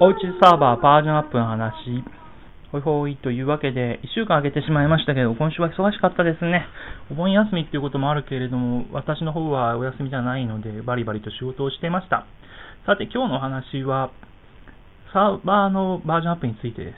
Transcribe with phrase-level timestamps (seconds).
[0.00, 1.72] おうちサーバーバージョンアップの話。
[2.72, 6.66] ほいほいというわけで、1週間空けてしまいましたけど、今週は忙しかったですね。
[7.10, 12.26] お盆休みっていうこともあるけれども、私の方はお休みじゃないので、バリバリと仕事をしていました。
[12.86, 14.10] さて、今日のお話は、
[15.12, 16.96] サーバーのバージョンアップについてです。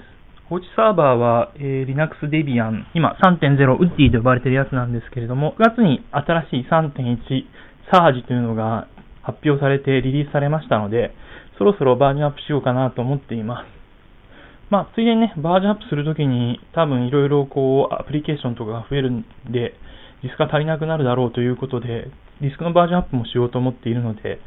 [0.48, 6.94] 放置サーバーは、えー、Linux Debian、今3.0ウッディと呼ばれてるやつなんですけれども、9月に新しい3.1
[7.90, 8.88] サージというのが
[9.22, 11.14] 発表されてリリースされましたので、
[11.58, 13.66] そろそろバージョンアップしようかなと思っています。
[14.70, 19.74] まあ、ついでにね、バージョンアップするときに多分いろいろこう、アプリケーションとかが増えるんで、
[20.22, 24.40] ディスクが足りなくなるだろうということで、ディスクのバージョンアップもしようと思っているので、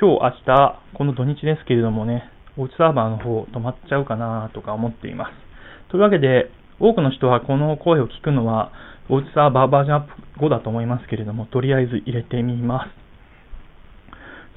[0.00, 5.90] 今日、明日、この土日ですけれどもね、おうちサーバーの方止まっちゃうかなとか思っています。
[5.90, 8.72] というわけで、多くの人はこの声を聞くのは、
[9.08, 13.06] おうちサーバーバージョンアップ後だと思いますけれども、とりあえず入れてみます。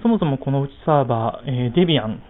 [0.02, 2.22] そもそもこのうちサーバー、えー、デビアン。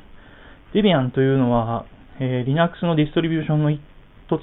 [0.73, 1.86] デビアンというのは、
[2.20, 3.80] えー、Linux のディストリビューションの一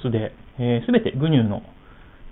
[0.01, 1.61] つで、す、えー、べ、て GNU の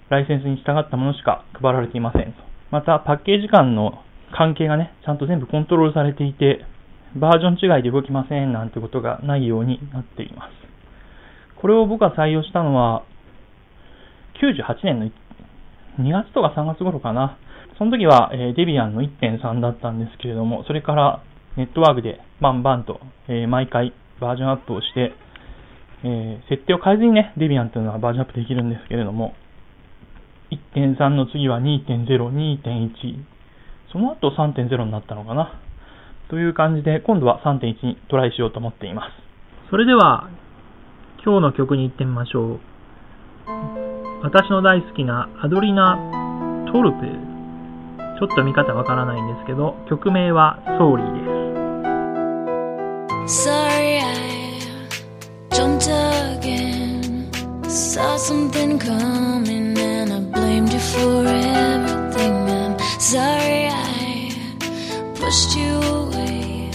[0.10, 2.34] ライセンスに従ったものしか配られていません。
[2.72, 4.04] また、パッケージ間の
[4.36, 6.66] 関係がね、ちゃんと全部コントロールされていて、
[7.16, 10.65] バージョン違いで動きませんなんてことがないようになっています。
[11.62, 13.04] これを僕が採用したのは、
[14.42, 15.12] 98年の
[16.00, 17.38] 2月とか3月頃かな。
[17.78, 21.24] その時は、え、デビアンの1.3だったんですけれども、それから
[21.58, 25.14] ネットワークでバンバンと、え、毎回バージョンアップをして、
[26.04, 29.34] え、設定を変えずにね、デビアンというのはバージョンアップできるんですけれども、
[30.52, 32.92] 1.3の次は2.0、2.1、
[33.92, 35.60] その後3.0になったのかな。
[36.30, 39.70] という感じで、今度は3.1にトライしようと思っています。
[39.70, 40.30] それでは、
[41.26, 42.60] 今日の曲に行ってみましょう。
[44.22, 45.98] 私の大好きなアドリナ・
[46.72, 46.98] トルプ
[48.20, 51.14] ちょっと見方わからないんですけど、曲名はソーリー
[53.26, 53.50] です。
[53.50, 54.60] Sorry, I
[55.50, 57.32] jumped again.
[57.64, 62.48] Saw something coming and I blamed you for everything.
[62.52, 64.30] I'm sorry I
[65.16, 66.70] pushed you away.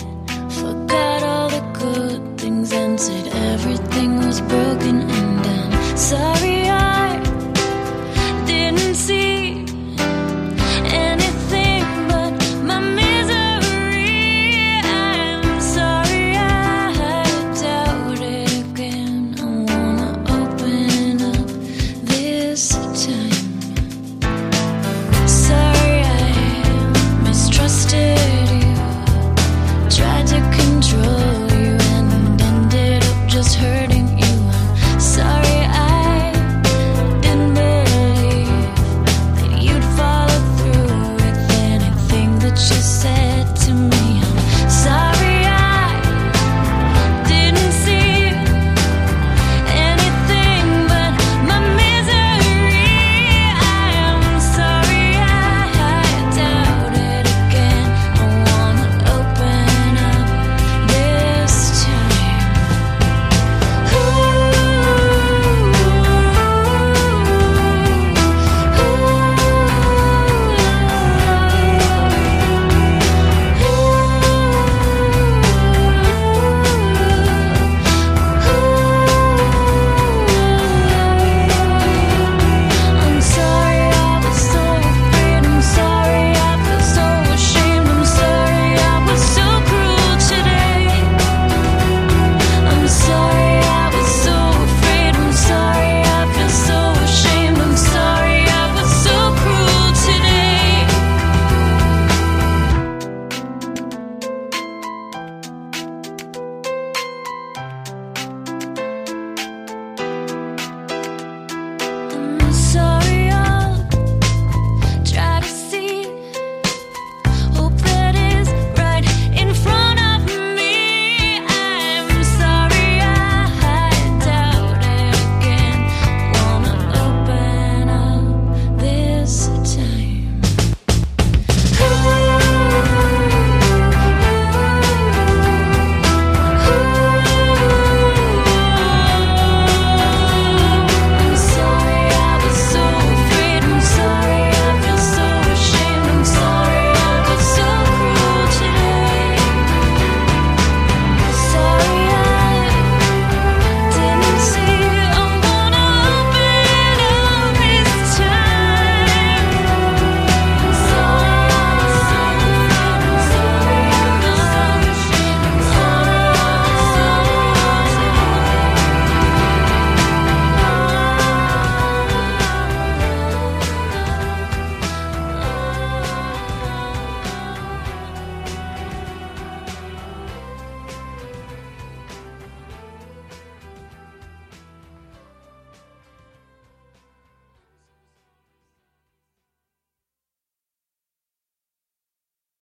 [0.49, 4.10] Forgot all the good things and said everything
[6.01, 6.40] Sorry.